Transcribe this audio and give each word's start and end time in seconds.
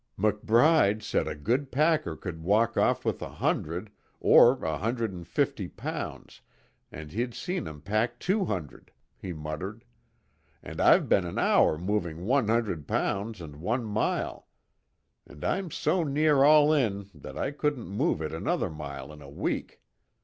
"McBride 0.17 1.03
said 1.03 1.27
a 1.27 1.35
good 1.35 1.71
packer 1.71 2.15
could 2.15 2.41
walk 2.41 2.75
off 2.75 3.05
with 3.05 3.21
a 3.21 3.29
hundred, 3.29 3.91
or 4.19 4.59
a 4.63 4.79
hundred 4.79 5.11
and 5.13 5.27
fifty 5.27 5.67
pounds, 5.67 6.41
and 6.91 7.11
he'd 7.11 7.35
seen 7.35 7.67
'em 7.67 7.81
pack 7.83 8.17
two 8.17 8.45
hundred," 8.45 8.91
he 9.15 9.31
muttered. 9.31 9.85
"And 10.63 10.81
I've 10.81 11.07
been 11.07 11.23
an 11.23 11.37
hour 11.37 11.77
moving 11.77 12.25
one 12.25 12.47
hundred 12.47 12.87
pounds 12.87 13.41
one 13.43 13.85
mile! 13.85 14.47
And 15.27 15.45
I'm 15.45 15.69
so 15.69 16.03
near 16.03 16.43
all 16.43 16.73
in 16.73 17.11
that 17.13 17.37
I 17.37 17.51
couldn't 17.51 17.85
move 17.87 18.23
it 18.23 18.33
another 18.33 18.71
mile 18.71 19.13
in 19.13 19.21
a 19.21 19.29
week. 19.29 19.81